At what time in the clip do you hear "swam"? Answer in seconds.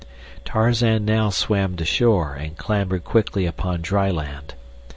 1.29-1.75